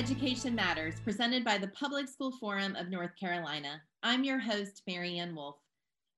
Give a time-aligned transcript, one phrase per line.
[0.00, 3.82] Education Matters, presented by the Public School Forum of North Carolina.
[4.02, 5.56] I'm your host, Mary Ann Wolf.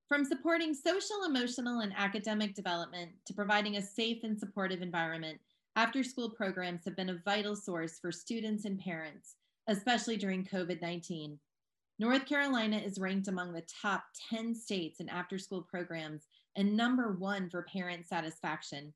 [0.08, 5.40] From supporting social, emotional, and academic development to providing a safe and supportive environment,
[5.74, 9.34] after school programs have been a vital source for students and parents,
[9.66, 11.36] especially during COVID 19.
[11.98, 17.16] North Carolina is ranked among the top 10 states in after school programs and number
[17.18, 18.92] one for parent satisfaction.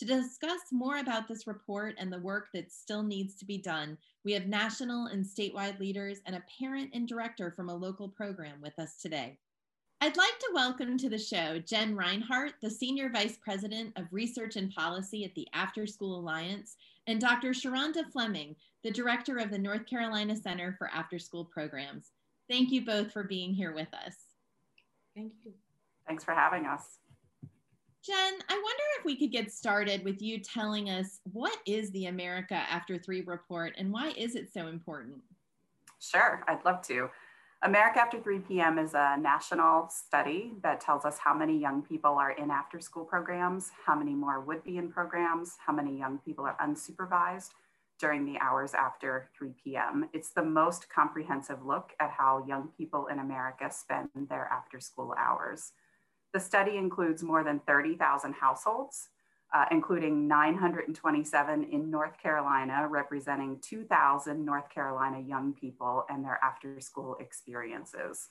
[0.00, 3.98] To discuss more about this report and the work that still needs to be done,
[4.24, 8.62] we have national and statewide leaders and a parent and director from a local program
[8.62, 9.36] with us today.
[10.00, 14.56] I'd like to welcome to the show Jen Rinehart, the Senior Vice President of Research
[14.56, 16.76] and Policy at the After School Alliance,
[17.06, 17.50] and Dr.
[17.50, 22.12] Sheronda Fleming, the Director of the North Carolina Center for After School Programs.
[22.48, 24.14] Thank you both for being here with us.
[25.14, 25.52] Thank you.
[26.08, 27.00] Thanks for having us.
[28.04, 32.06] Jen, I wonder if we could get started with you telling us what is the
[32.06, 35.18] America After Three report and why is it so important?
[35.98, 37.10] Sure, I'd love to.
[37.62, 38.78] America After 3 p.m.
[38.78, 43.04] is a national study that tells us how many young people are in after school
[43.04, 47.50] programs, how many more would be in programs, how many young people are unsupervised
[47.98, 50.08] during the hours after 3 p.m.
[50.14, 55.14] It's the most comprehensive look at how young people in America spend their after school
[55.18, 55.72] hours.
[56.32, 59.08] The study includes more than 30,000 households,
[59.52, 66.80] uh, including 927 in North Carolina, representing 2,000 North Carolina young people and their after
[66.80, 68.28] school experiences.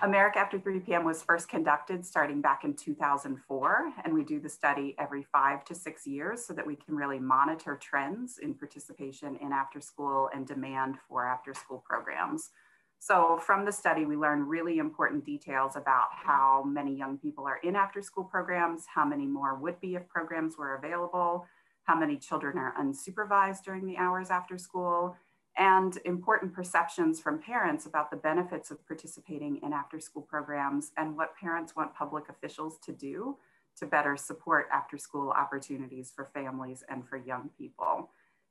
[0.00, 1.04] America After 3 p.m.
[1.04, 5.74] was first conducted starting back in 2004, and we do the study every five to
[5.74, 10.46] six years so that we can really monitor trends in participation in after school and
[10.46, 12.50] demand for after school programs.
[12.98, 17.58] So from the study, we learned really important details about how many young people are
[17.58, 21.46] in after school programs, how many more would be if programs were available,
[21.84, 25.16] how many children are unsupervised during the hours after school,
[25.56, 31.16] and important perceptions from parents about the benefits of participating in after school programs and
[31.16, 33.36] what parents want public officials to do
[33.76, 38.10] to better support after school opportunities for families and for young people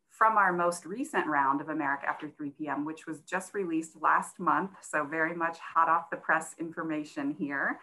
[0.10, 4.40] from our most recent round of America After 3 p.m., which was just released last
[4.40, 7.80] month, so very much hot off the press information here,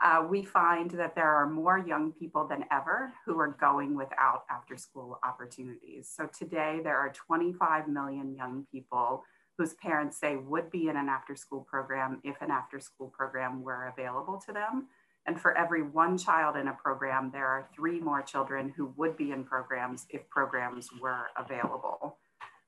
[0.00, 4.44] uh, we find that there are more young people than ever who are going without
[4.50, 6.08] after school opportunities.
[6.14, 9.24] So today there are 25 million young people
[9.56, 13.60] whose parents say would be in an after school program if an after school program
[13.62, 14.86] were available to them.
[15.28, 19.14] And for every one child in a program, there are three more children who would
[19.14, 22.16] be in programs if programs were available.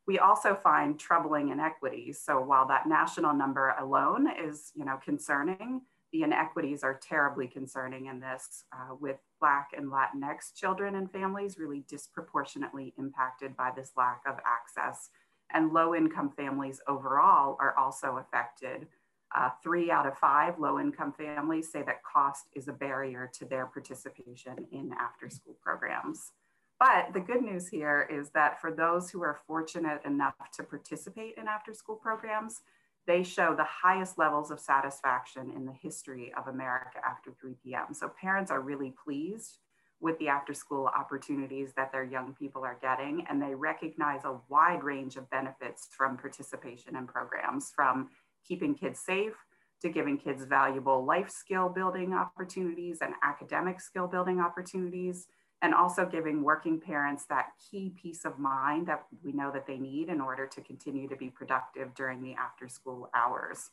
[0.07, 2.21] We also find troubling inequities.
[2.23, 5.81] So while that national number alone is you know, concerning,
[6.13, 11.57] the inequities are terribly concerning in this uh, with Black and Latinx children and families
[11.59, 15.09] really disproportionately impacted by this lack of access.
[15.55, 18.87] And low income families overall are also affected
[19.37, 23.45] uh, three out of five low income families say that cost is a barrier to
[23.45, 26.33] their participation in after school programs.
[26.79, 31.35] But the good news here is that for those who are fortunate enough to participate
[31.37, 32.63] in after school programs,
[33.07, 37.93] they show the highest levels of satisfaction in the history of America after 3 p.m.
[37.93, 39.59] So parents are really pleased
[40.01, 44.39] with the after school opportunities that their young people are getting, and they recognize a
[44.49, 48.09] wide range of benefits from participation in programs, from
[48.47, 49.35] keeping kids safe
[49.83, 55.27] to giving kids valuable life skill building opportunities and academic skill building opportunities
[55.63, 59.79] and also giving working parents that key peace of mind that we know that they
[59.79, 63.71] need in order to continue to be productive during the after school hours.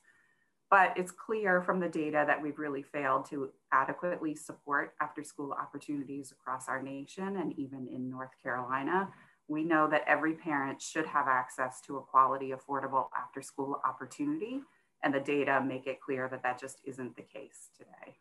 [0.69, 5.53] But it's clear from the data that we've really failed to adequately support after school
[5.53, 9.09] opportunities across our nation and even in North Carolina
[9.47, 14.61] we know that every parent should have access to a quality, affordable after school opportunity.
[15.03, 18.17] And the data make it clear that that just isn't the case today.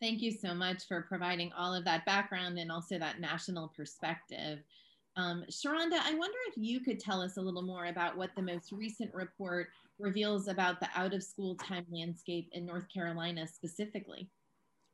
[0.00, 4.60] Thank you so much for providing all of that background and also that national perspective.
[5.16, 8.42] Um, Sheronda, I wonder if you could tell us a little more about what the
[8.42, 9.68] most recent report
[9.98, 14.28] reveals about the out of school time landscape in North Carolina specifically.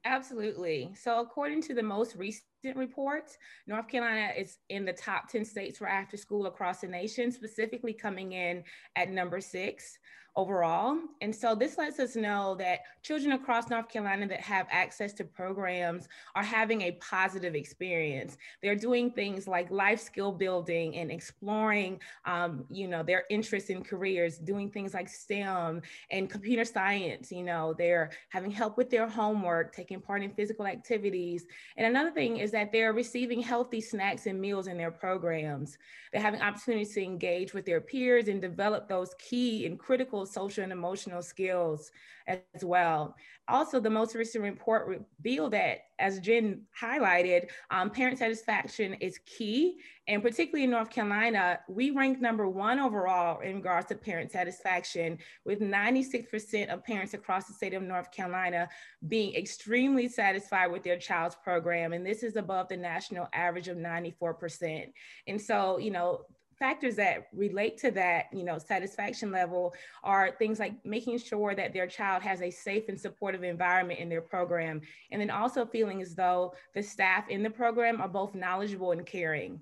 [0.07, 0.95] Absolutely.
[0.95, 5.79] So, according to the most recent reports, North Carolina is in the top 10 states
[5.79, 8.65] for after school across the nation, specifically coming in
[8.97, 9.99] at number six
[10.37, 10.99] overall.
[11.21, 15.25] And so this lets us know that children across North Carolina that have access to
[15.25, 18.37] programs are having a positive experience.
[18.61, 23.85] They're doing things like life skill building and exploring, um, you know, their interests in
[23.85, 27.31] careers, doing things like STEM and computer science.
[27.31, 31.47] You know, they're having help with their homework, taking part in physical activities.
[31.77, 35.77] And another thing is that they're receiving healthy snacks and meals in their programs.
[36.13, 40.65] They're having opportunities to engage with their peers and develop those key and critical social
[40.65, 41.91] and emotional skills
[42.27, 43.17] as well.
[43.49, 49.79] Also, the most recent report revealed that, as Jen highlighted, um, parent satisfaction is key.
[50.07, 55.19] And particularly in North Carolina, we rank number one overall in regards to parent satisfaction,
[55.45, 58.69] with 96% of parents across the state of North Carolina
[59.09, 61.93] being extremely satisfied with their child's program.
[61.93, 64.93] And this is above the national average of 94%.
[65.27, 66.23] And so, you know,
[66.59, 71.73] factors that relate to that you know satisfaction level are things like making sure that
[71.73, 74.81] their child has a safe and supportive environment in their program.
[75.11, 79.05] And then also feeling as though the staff in the program are both knowledgeable and
[79.07, 79.61] caring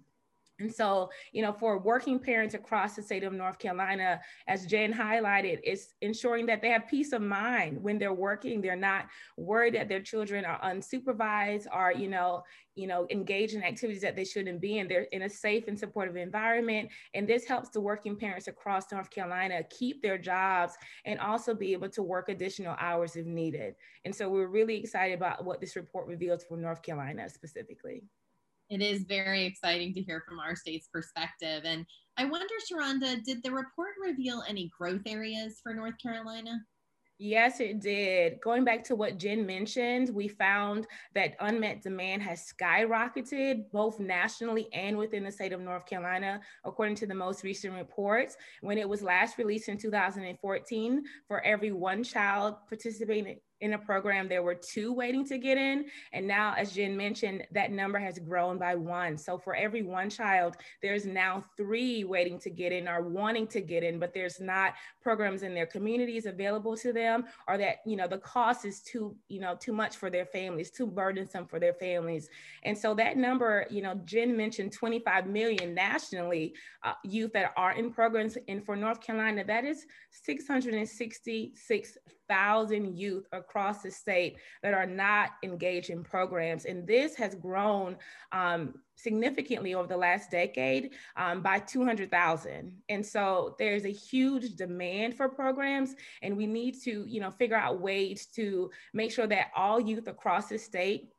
[0.59, 4.93] and so, you know, for working parents across the state of North Carolina, as Jen
[4.93, 8.61] highlighted, it's ensuring that they have peace of mind when they're working.
[8.61, 9.07] They're not
[9.37, 12.45] worried that their children are unsupervised or, you know,
[12.75, 14.89] you know, engage in activities that they shouldn't be in.
[14.89, 16.91] They're in a safe and supportive environment.
[17.13, 20.75] And this helps the working parents across North Carolina keep their jobs
[21.05, 23.75] and also be able to work additional hours if needed.
[24.05, 28.05] And so we're really excited about what this report reveals for North Carolina specifically
[28.73, 31.63] it is very exciting to hear from our state's perspective.
[31.67, 31.85] And
[32.17, 36.59] I wonder, Sheronda, did the report reveal any growth areas for North Carolina?
[37.19, 38.41] Yes, it did.
[38.41, 44.69] Going back to what Jen mentioned, we found that unmet demand has skyrocketed both nationally
[44.73, 48.37] and within the state of North Carolina, according to the most recent reports.
[48.63, 54.29] When it was last released in 2014, for every one child participating in a program,
[54.29, 55.87] there were two waiting to get in.
[56.13, 59.17] And now, as Jen mentioned, that number has grown by one.
[59.17, 63.61] So for every one child, there's now three waiting to get in or wanting to
[63.61, 67.97] get in, but there's not programs in their communities available to them or that, you
[67.97, 71.61] know, the cost is too, you know, too much for their families, too burdensome for
[71.61, 72.29] their families.
[72.65, 77.73] And so that number, you know, Jen mentioned 25 million nationally uh, youth that are
[77.73, 78.37] in programs.
[78.49, 81.99] And for North Carolina, that is 666
[82.33, 86.65] thousand youth across the state that are not engaged in programs.
[86.65, 87.97] And this has grown
[88.33, 92.73] um, significantly over the last decade um, by 200,000.
[92.89, 97.57] And so there's a huge demand for programs and we need to, you know, figure
[97.57, 101.11] out ways to make sure that all youth across the state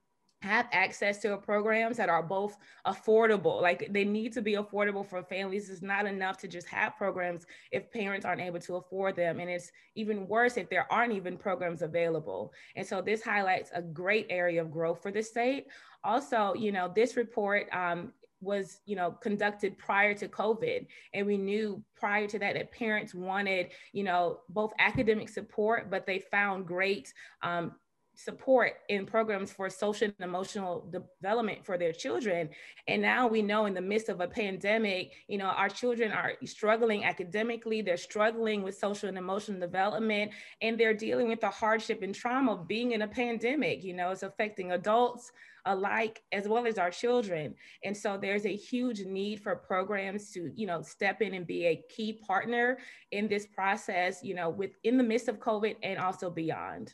[0.44, 3.62] have access to programs that are both affordable.
[3.62, 5.70] Like they need to be affordable for families.
[5.70, 9.40] It's not enough to just have programs if parents aren't able to afford them.
[9.40, 12.52] And it's even worse if there aren't even programs available.
[12.76, 15.68] And so this highlights a great area of growth for the state.
[16.04, 18.12] Also, you know, this report um,
[18.42, 23.16] was you know conducted prior to covid and we knew prior to that that parents
[23.16, 27.72] wanted you know both academic support but they found great um,
[28.16, 32.50] support in programs for social and emotional development for their children.
[32.88, 36.34] And now we know in the midst of a pandemic you know our children are
[36.46, 40.32] struggling academically they're struggling with social and emotional development
[40.62, 43.84] and they're dealing with the hardship and trauma of being in a pandemic.
[43.84, 45.32] You know it's affecting adults
[45.66, 47.56] alike as well as our children.
[47.86, 51.66] And so there's a huge need for programs to you know step in and be
[51.66, 52.78] a key partner
[53.12, 56.94] in this process you know within the midst of covid and also beyond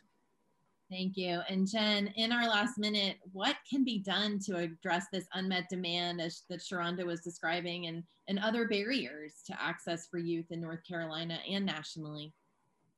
[0.90, 1.42] Thank you.
[1.48, 6.20] And Jen, in our last minute, what can be done to address this unmet demand
[6.20, 10.84] as, that Sheronda was describing and, and other barriers to access for youth in North
[10.88, 12.34] Carolina and nationally?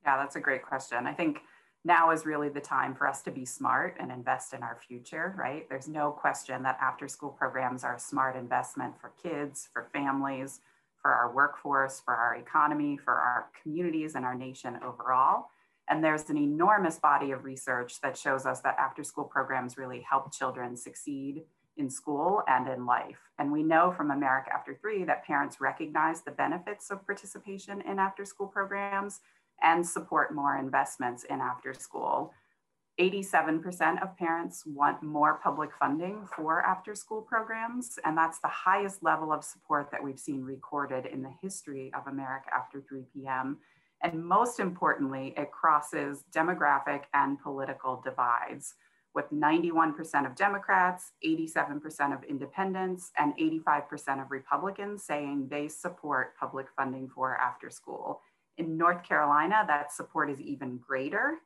[0.03, 1.05] Yeah, that's a great question.
[1.05, 1.39] I think
[1.83, 5.35] now is really the time for us to be smart and invest in our future,
[5.37, 5.67] right?
[5.67, 10.61] There's no question that after school programs are a smart investment for kids, for families,
[11.01, 15.47] for our workforce, for our economy, for our communities and our nation overall.
[15.89, 20.05] And there's an enormous body of research that shows us that after school programs really
[20.09, 21.43] help children succeed
[21.77, 23.19] in school and in life.
[23.39, 27.99] And we know from America After Three that parents recognize the benefits of participation in
[27.99, 29.21] after school programs
[29.61, 32.33] and support more investments in after school.
[32.99, 39.01] 87% of parents want more public funding for after school programs, and that's the highest
[39.01, 43.57] level of support that we've seen recorded in the history of America After 3 p.m.
[44.03, 48.75] And most importantly, it crosses demographic and political divides
[49.13, 56.67] with 91% of Democrats, 87% of independents, and 85% of Republicans saying they support public
[56.75, 58.21] funding for after school.
[58.57, 61.39] In North Carolina, that support is even greater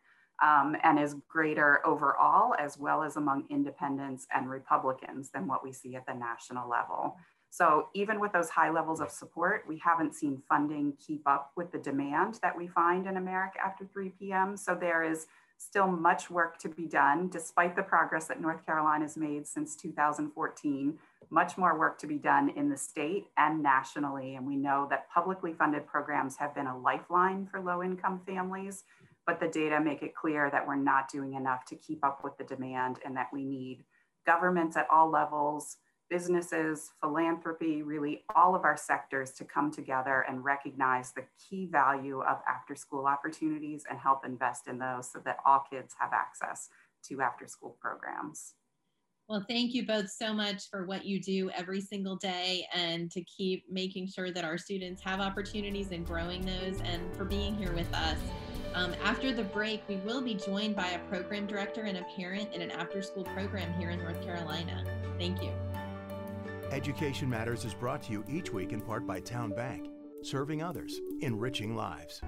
[0.43, 5.71] um, and is greater overall, as well as among independents and Republicans than what we
[5.71, 7.15] see at the national level.
[7.55, 11.71] So even with those high levels of support, we haven't seen funding keep up with
[11.71, 14.57] the demand that we find in America after 3 p.m.
[14.57, 19.05] So there is Still much work to be done, despite the progress that North Carolina
[19.05, 20.97] has made since 2014,
[21.29, 24.35] much more work to be done in the state and nationally.
[24.35, 28.83] And we know that publicly funded programs have been a lifeline for low income families,
[29.25, 32.37] but the data make it clear that we're not doing enough to keep up with
[32.37, 33.85] the demand and that we need
[34.25, 35.77] governments at all levels,
[36.09, 42.21] businesses, philanthropy, really all of our sectors to come together and recognize the key value
[42.21, 46.69] of after school opportunities and help invest in those so that all kids have access
[47.07, 48.53] to after school programs.
[49.27, 53.23] Well, thank you both so much for what you do every single day and to
[53.23, 57.73] keep making sure that our students have opportunities and growing those and for being here
[57.73, 58.19] with us.
[58.75, 62.53] Um, after the break, we will be joined by a program director and a parent
[62.53, 64.83] in an after school program here in North Carolina.
[65.17, 65.51] Thank you.
[66.71, 69.87] Education Matters is brought to you each week in part by Town Bank,
[70.23, 72.21] serving others, enriching lives.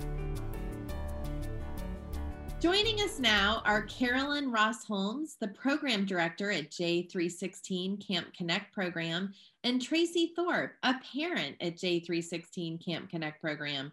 [2.59, 9.33] Joining us now are Carolyn Ross Holmes, the program director at J316 Camp Connect program,
[9.63, 13.91] and Tracy Thorpe, a parent at J316 Camp Connect program.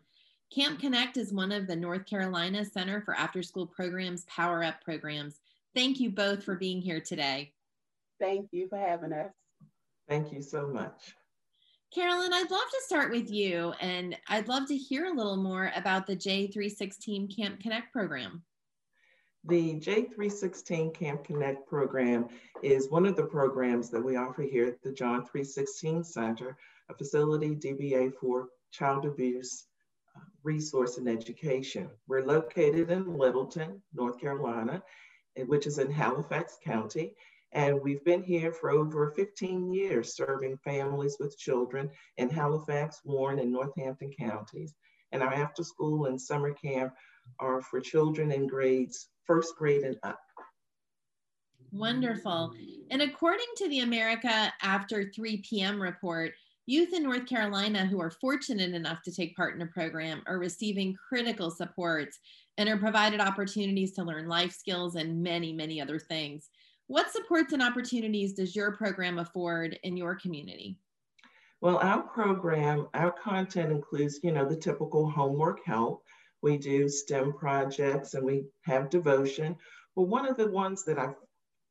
[0.55, 4.83] Camp Connect is one of the North Carolina Center for After School Programs Power Up
[4.83, 5.41] programs.
[5.75, 7.53] Thank you both for being here today.
[8.21, 9.33] Thank you for having us.
[10.09, 11.15] Thank you so much.
[11.95, 15.73] Carolyn, I'd love to start with you, and I'd love to hear a little more
[15.77, 18.43] about the J316 Camp Connect program.
[19.45, 22.29] The J316 Camp Connect program
[22.63, 26.57] is one of the programs that we offer here at the John 316 Center,
[26.89, 29.67] a facility DBA for child abuse
[30.17, 31.89] uh, resource and education.
[32.09, 34.83] We're located in Littleton, North Carolina,
[35.47, 37.15] which is in Halifax County,
[37.55, 43.39] and we've been here for over 15 years serving families with children in Halifax, Warren,
[43.39, 44.75] and Northampton counties.
[45.13, 46.93] And our after school and summer camp
[47.39, 50.19] are for children in grades first grade and up.
[51.71, 52.53] Wonderful.
[52.91, 55.81] And according to the America After 3 p.m.
[55.81, 56.33] report,
[56.67, 60.39] youth in North Carolina who are fortunate enough to take part in a program are
[60.39, 62.19] receiving critical supports
[62.59, 66.49] and are provided opportunities to learn life skills and many, many other things.
[66.87, 70.79] What supports and opportunities does your program afford in your community?
[71.63, 76.03] Well, our program, our content includes, you know, the typical homework help.
[76.43, 79.57] We do STEM projects and we have devotion.
[79.97, 81.15] But one of the ones that I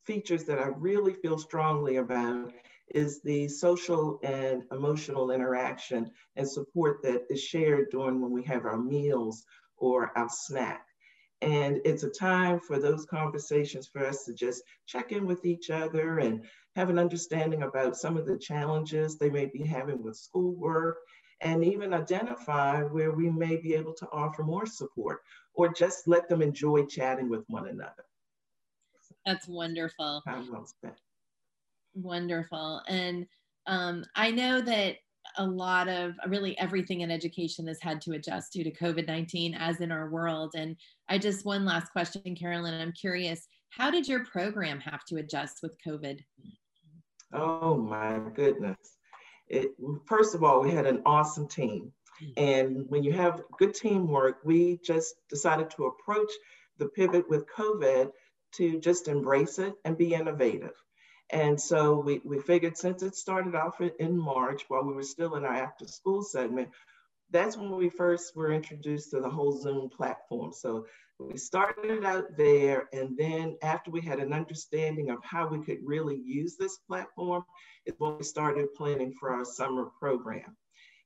[0.04, 2.52] features that I really feel strongly about
[2.94, 8.66] is the social and emotional interaction and support that is shared during when we have
[8.66, 9.46] our meals
[9.78, 10.86] or our snack.
[11.44, 15.70] And it's a time for those conversations for us to just check in with each
[15.70, 16.46] other and
[16.78, 21.00] have an understanding about some of the challenges they may be having with schoolwork
[21.42, 25.20] and even identify where we may be able to offer more support
[25.54, 28.06] or just let them enjoy chatting with one another.
[29.26, 30.22] That's wonderful.
[31.94, 32.82] Wonderful.
[32.88, 33.28] And
[33.68, 34.96] um, I know that
[35.38, 39.54] a lot of really everything in education has had to adjust due to COVID 19,
[39.56, 40.54] as in our world.
[40.56, 40.76] And
[41.10, 45.60] I just, one last question, Carolyn, I'm curious, how did your program have to adjust
[45.64, 46.20] with COVID?
[47.34, 48.78] Oh my goodness.
[49.48, 49.72] It,
[50.06, 51.92] first of all, we had an awesome team.
[52.22, 52.44] Mm-hmm.
[52.44, 56.32] And when you have good teamwork, we just decided to approach
[56.78, 58.12] the pivot with COVID
[58.56, 60.74] to just embrace it and be innovative.
[61.34, 65.36] And so we, we figured since it started off in March while we were still
[65.36, 66.70] in our after school segment,
[67.32, 70.54] that's when we first were introduced to the whole Zoom platform.
[70.54, 70.86] So
[71.20, 75.80] we started out there, and then after we had an understanding of how we could
[75.84, 77.44] really use this platform,
[77.88, 80.56] is when we started planning for our summer program.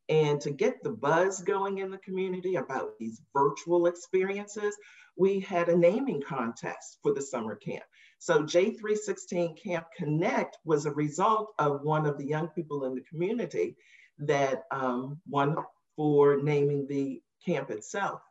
[0.09, 4.75] And to get the buzz going in the community about these virtual experiences,
[5.15, 7.83] we had a naming contest for the summer camp.
[8.19, 13.01] So J316 Camp Connect was a result of one of the young people in the
[13.01, 13.75] community
[14.19, 15.57] that um, won
[15.95, 18.21] for naming the camp itself.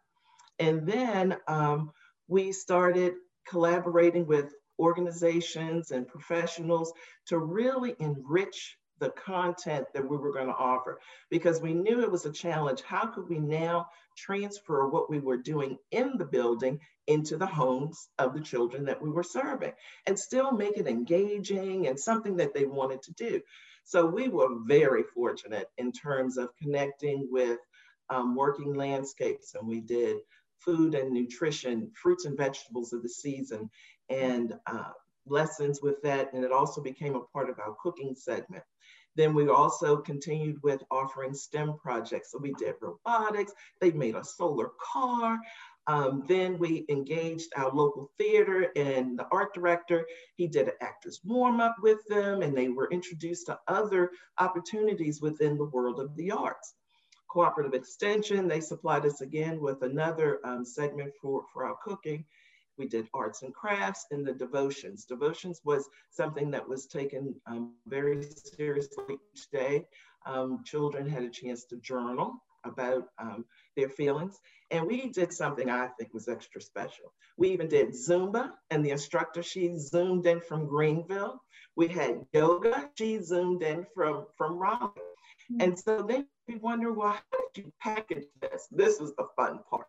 [0.59, 1.93] And then um,
[2.28, 3.14] we started
[3.47, 6.93] collaborating with organizations and professionals
[7.26, 11.00] to really enrich the content that we were going to offer
[11.31, 12.83] because we knew it was a challenge.
[12.83, 18.09] How could we now transfer what we were doing in the building into the homes
[18.19, 19.73] of the children that we were serving
[20.07, 23.41] and still make it engaging and something that they wanted to do?
[23.85, 27.59] So we were very fortunate in terms of connecting with
[28.11, 30.17] um, working landscapes and we did
[30.59, 33.71] food and nutrition, fruits and vegetables of the season
[34.09, 34.91] and uh,
[35.26, 36.33] lessons with that.
[36.33, 38.65] And it also became a part of our cooking segment.
[39.16, 42.32] Then we also continued with offering STEM projects.
[42.32, 45.38] So we did robotics, they made a solar car.
[45.88, 50.04] Um, then we engaged our local theater and the art director.
[50.35, 55.20] He did an actor's warm up with them and they were introduced to other opportunities
[55.23, 56.75] within the world of the arts.
[57.28, 62.25] Cooperative Extension, they supplied us again with another um, segment for, for our cooking.
[62.78, 65.04] We did arts and crafts and the devotions.
[65.04, 69.85] Devotions was something that was taken um, very seriously each day.
[70.26, 73.45] Um, children had a chance to journal about um,
[73.76, 74.38] their feelings.
[74.71, 77.12] And we did something I think was extra special.
[77.38, 81.40] We even did Zumba, and the instructor, she zoomed in from Greenville.
[81.76, 84.90] We had yoga, she zoomed in from, from Raleigh.
[85.61, 88.66] And so then we wonder, well, how did you package this?
[88.73, 89.87] This was the fun part.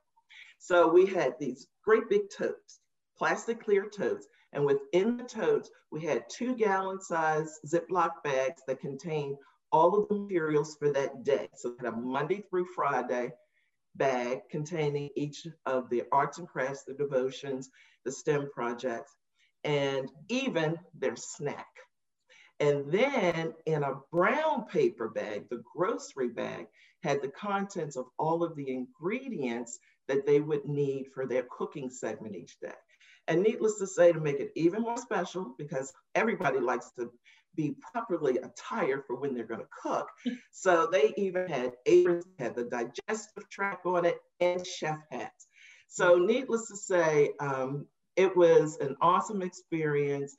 [0.59, 2.79] So we had these great big totes,
[3.17, 8.79] plastic clear totes, and within the totes, we had two gallon size Ziploc bags that
[8.79, 9.37] contained
[9.71, 11.49] all of the materials for that day.
[11.55, 13.31] So we had a Monday through Friday
[13.95, 17.69] bag containing each of the arts and crafts, the devotions,
[18.05, 19.13] the STEM projects,
[19.63, 21.67] and even their snack.
[22.59, 26.67] And then in a brown paper bag, the grocery bag
[27.03, 31.89] had the contents of all of the ingredients that they would need for their cooking
[31.89, 32.73] segment each day.
[33.27, 37.11] And needless to say, to make it even more special, because everybody likes to
[37.55, 40.07] be properly attired for when they're going to cook.
[40.51, 45.47] so they even had aprons, had the digestive tract on it, and chef hats.
[45.87, 50.35] So needless to say, um, it was an awesome experience.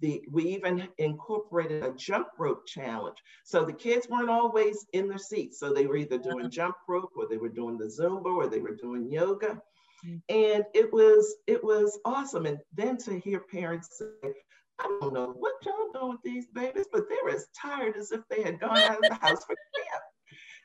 [0.00, 3.16] The, we even incorporated a jump rope challenge.
[3.44, 5.58] So the kids weren't always in their seats.
[5.58, 8.60] So they were either doing jump rope or they were doing the Zumba or they
[8.60, 9.60] were doing yoga.
[10.06, 10.20] Mm.
[10.28, 12.46] And it was it was awesome.
[12.46, 14.32] And then to hear parents say,
[14.78, 18.20] I don't know what y'all doing with these babies, but they're as tired as if
[18.28, 20.02] they had gone out of the house for camp.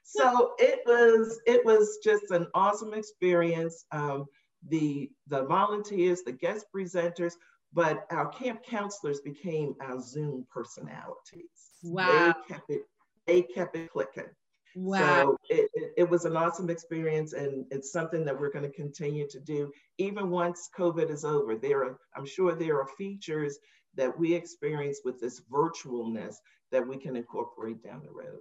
[0.04, 3.86] So it was it was just an awesome experience.
[3.92, 4.26] Um,
[4.70, 7.34] the the volunteers, the guest presenters,
[7.78, 11.76] but our camp counselors became our Zoom personalities.
[11.84, 12.34] Wow.
[12.50, 12.82] They kept it,
[13.28, 14.32] they kept it clicking.
[14.76, 14.98] Wow.
[15.00, 18.76] So it, it, it, was an awesome experience and it's something that we're going to
[18.76, 21.56] continue to do even once COVID is over.
[21.56, 23.60] There are, I'm sure there are features
[23.94, 26.38] that we experience with this virtualness
[26.72, 28.40] that we can incorporate down the road.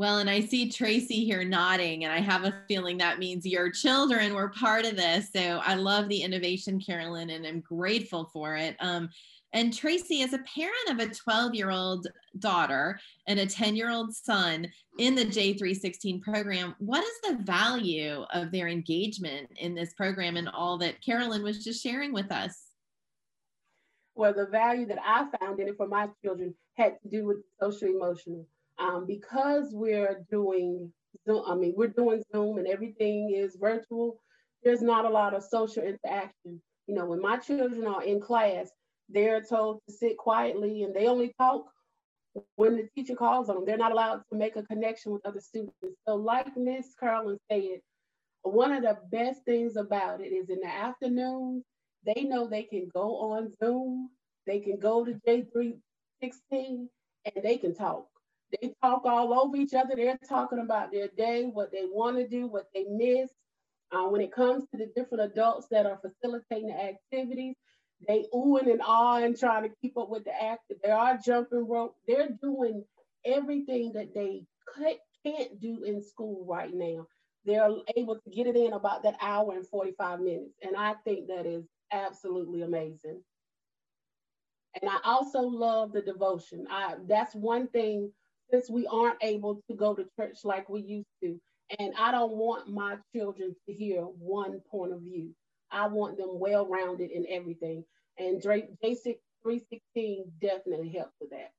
[0.00, 3.70] Well, and I see Tracy here nodding, and I have a feeling that means your
[3.70, 5.28] children were part of this.
[5.30, 8.76] So I love the innovation, Carolyn, and I'm grateful for it.
[8.80, 9.10] Um,
[9.52, 12.06] and Tracy, as a parent of a 12 year old
[12.38, 14.66] daughter and a 10 year old son
[14.98, 20.48] in the J316 program, what is the value of their engagement in this program and
[20.48, 22.68] all that Carolyn was just sharing with us?
[24.14, 27.44] Well, the value that I found in it for my children had to do with
[27.60, 28.46] social emotional.
[28.80, 30.90] Um, because we're doing
[31.26, 34.20] Zoom, I mean, we're doing Zoom and everything is virtual,
[34.64, 36.60] there's not a lot of social interaction.
[36.86, 38.70] You know, when my children are in class,
[39.08, 41.66] they're told to sit quietly and they only talk
[42.56, 43.64] when the teacher calls on them.
[43.66, 45.74] They're not allowed to make a connection with other students.
[46.06, 47.80] So, like Miss Carolyn said,
[48.42, 51.64] one of the best things about it is in the afternoon,
[52.04, 54.10] they know they can go on Zoom,
[54.46, 55.80] they can go to J316,
[56.52, 56.88] and
[57.42, 58.06] they can talk.
[58.52, 59.94] They talk all over each other.
[59.96, 63.30] They're talking about their day, what they want to do, what they miss.
[63.92, 67.56] Uh, when it comes to the different adults that are facilitating the activities,
[68.06, 70.72] they oohing and ahhing, trying to keep up with the act.
[70.82, 71.96] They are jumping rope.
[72.06, 72.84] They're doing
[73.24, 74.44] everything that they
[75.24, 77.06] can't do in school right now.
[77.44, 80.54] They're able to get it in about that hour and 45 minutes.
[80.62, 83.22] And I think that is absolutely amazing.
[84.80, 86.66] And I also love the devotion.
[86.70, 88.12] I that's one thing
[88.50, 91.40] since we aren't able to go to church like we used to.
[91.78, 95.30] And I don't want my children to hear one point of view.
[95.70, 97.84] I want them well rounded in everything.
[98.18, 101.52] And J6 316 definitely helps with that.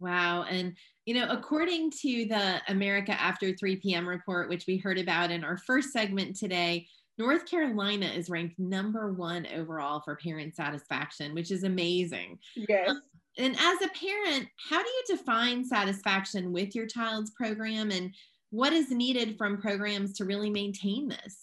[0.00, 0.42] Wow.
[0.42, 0.76] And,
[1.06, 4.06] you know, according to the America After 3 p.m.
[4.06, 9.12] report, which we heard about in our first segment today, North Carolina is ranked number
[9.12, 12.38] one overall for parent satisfaction, which is amazing.
[12.56, 12.90] Yes.
[12.90, 13.02] Um,
[13.36, 18.14] and as a parent, how do you define satisfaction with your child's program and
[18.50, 21.40] what is needed from programs to really maintain this?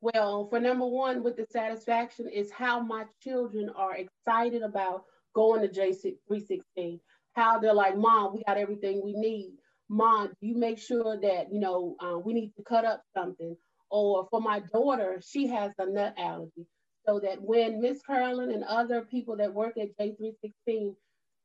[0.00, 5.62] Well, for number one, with the satisfaction is how my children are excited about going
[5.62, 7.00] to J316.
[7.32, 9.54] How they're like, Mom, we got everything we need.
[9.88, 13.56] Mom, you make sure that, you know, uh, we need to cut up something
[13.94, 16.66] or for my daughter, she has a nut allergy.
[17.06, 20.96] So that when Miss Carolyn and other people that work at J316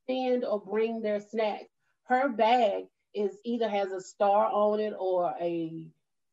[0.10, 1.70] send or bring their snacks,
[2.04, 5.88] her bag is either has a star on it or a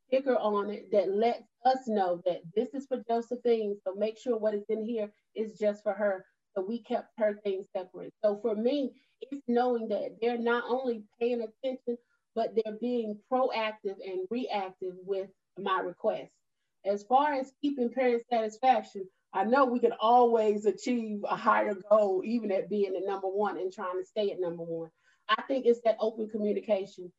[0.06, 3.76] sticker on it that lets us know that this is for Josephine.
[3.84, 6.24] So make sure what is in here is just for her.
[6.54, 8.12] So we kept her things separate.
[8.24, 11.98] So for me, it's knowing that they're not only paying attention,
[12.34, 16.30] but they're being proactive and reactive with my request.
[16.84, 22.22] As far as keeping parent satisfaction, I know we can always achieve a higher goal,
[22.24, 24.90] even at being at number one and trying to stay at number one.
[25.28, 27.12] I think it's that open communication.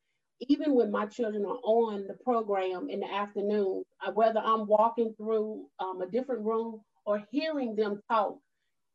[0.48, 5.14] Even when my children are on the program in the afternoon, uh, whether I'm walking
[5.18, 8.38] through um, a different room or hearing them talk,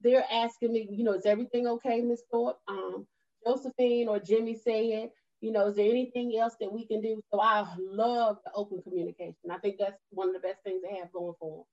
[0.02, 2.58] they're asking me, you know, is everything okay, Miss Thorpe?
[2.68, 3.06] Um,
[3.46, 7.20] Josephine or Jimmy said, you know, is there anything else that we can do?
[7.32, 9.50] So I love the open communication.
[9.50, 11.64] I think that's one of the best things they have going for them.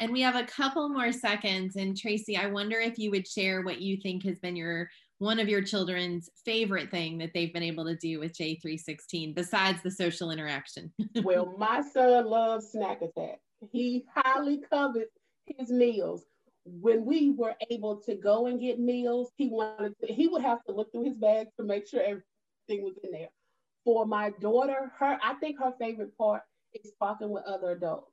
[0.00, 1.76] And we have a couple more seconds.
[1.76, 5.38] And Tracy, I wonder if you would share what you think has been your one
[5.38, 9.90] of your children's favorite thing that they've been able to do with J316 besides the
[9.90, 10.92] social interaction.
[11.22, 13.40] well, my son loves snack attack.
[13.72, 16.24] He highly covets his meals.
[16.64, 20.62] When we were able to go and get meals, he wanted to, he would have
[20.64, 23.28] to look through his bag to make sure everything was in there.
[23.84, 26.42] For my daughter, her I think her favorite part
[26.74, 28.10] is talking with other adults.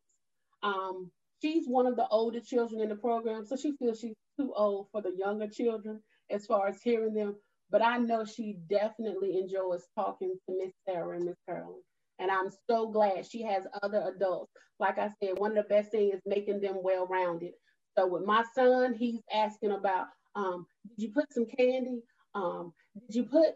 [0.62, 1.12] Um,
[1.44, 4.88] she's one of the older children in the program, so she feels she's too old
[4.92, 6.00] for the younger children
[6.32, 7.36] as far as hearing them.
[7.70, 11.82] But I know she definitely enjoys talking to Miss Sarah and Miss Carolyn.
[12.20, 14.52] And I'm so glad she has other adults.
[14.80, 17.54] Like I said, one of the best things is making them well rounded.
[17.98, 22.02] So with my son, he's asking about, um, did you put some candy?
[22.36, 22.74] Um,
[23.08, 23.50] did you put,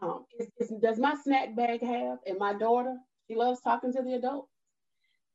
[0.00, 2.18] um, is, is, does my snack bag have?
[2.26, 2.96] And my daughter,
[3.28, 4.48] she loves talking to the adults.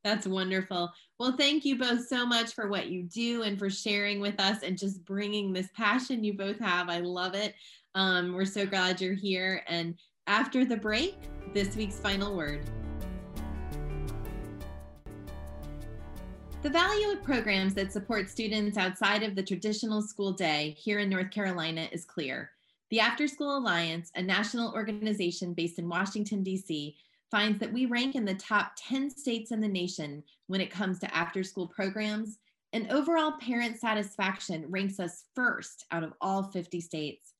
[0.03, 0.91] That's wonderful.
[1.17, 4.61] Well, thank you both so much for what you do and for sharing with us
[4.61, 6.89] and just bringing this passion you both have.
[6.89, 7.55] I love it.
[7.95, 9.63] Um, we're so glad you're here.
[9.67, 9.95] And
[10.27, 11.15] after the break,
[11.53, 12.65] this week's final word.
[16.63, 21.09] The value of programs that support students outside of the traditional school day here in
[21.09, 22.51] North Carolina is clear.
[22.89, 26.95] The After School Alliance, a national organization based in Washington, D.C.,
[27.33, 30.99] finds that we rank in the top 10 states in the nation when it comes
[30.99, 32.37] to after school programs,
[32.73, 37.33] and overall parent satisfaction ranks us first out of all 50 states.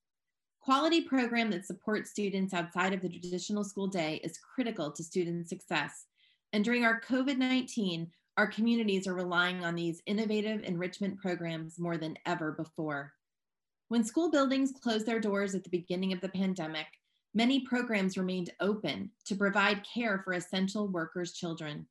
[0.60, 5.48] Quality program that supports students outside of the traditional school day is critical to student
[5.48, 6.08] success.
[6.54, 11.98] And during our COVID 19, our communities are relying on these innovative enrichment programs more
[11.98, 13.14] than ever before.
[13.90, 16.88] When school buildings closed their doors at the beginning of the pandemic,
[17.34, 21.88] many programs remained open to provide care for essential workers' children.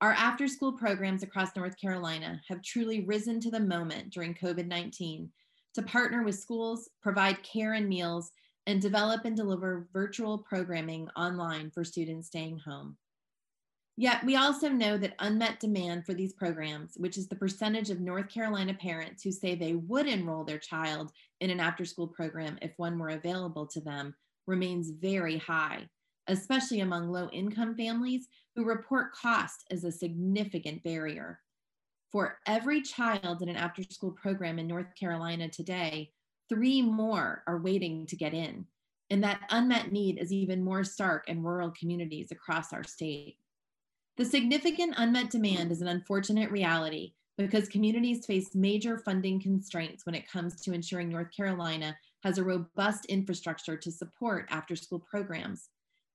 [0.00, 4.66] Our after school programs across North Carolina have truly risen to the moment during COVID
[4.66, 5.30] 19
[5.74, 8.32] to partner with schools, provide care and meals,
[8.66, 12.96] and develop and deliver virtual programming online for students staying home.
[13.96, 18.00] Yet, we also know that unmet demand for these programs, which is the percentage of
[18.00, 22.58] North Carolina parents who say they would enroll their child in an after school program
[22.60, 24.14] if one were available to them,
[24.46, 25.88] remains very high,
[26.28, 31.40] especially among low income families who report cost as a significant barrier.
[32.12, 36.12] For every child in an after school program in North Carolina today,
[36.48, 38.66] three more are waiting to get in.
[39.10, 43.36] And that unmet need is even more stark in rural communities across our state.
[44.16, 50.14] The significant unmet demand is an unfortunate reality because communities face major funding constraints when
[50.14, 55.68] it comes to ensuring North Carolina has a robust infrastructure to support after school programs.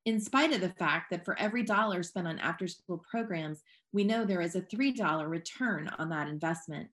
[0.06, 3.62] In spite of the fact that for every dollar spent on after school programs,
[3.94, 6.90] we know there is a $3 return on that investment.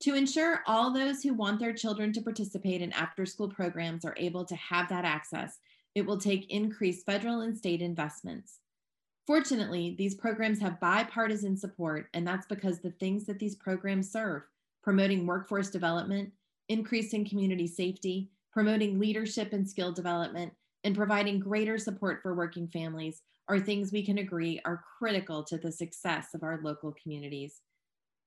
[0.00, 4.14] To ensure all those who want their children to participate in after school programs are
[4.18, 5.58] able to have that access,
[5.94, 8.58] it will take increased federal and state investments.
[9.26, 14.42] Fortunately, these programs have bipartisan support, and that's because the things that these programs serve
[14.82, 16.32] promoting workforce development,
[16.68, 20.52] increasing community safety, promoting leadership and skill development,
[20.84, 25.58] and providing greater support for working families are things we can agree are critical to
[25.58, 27.60] the success of our local communities.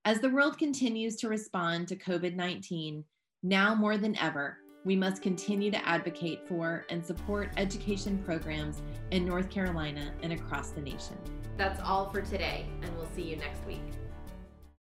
[0.05, 3.03] As the world continues to respond to COVID 19,
[3.43, 9.25] now more than ever, we must continue to advocate for and support education programs in
[9.25, 11.17] North Carolina and across the nation.
[11.57, 13.83] That's all for today, and we'll see you next week.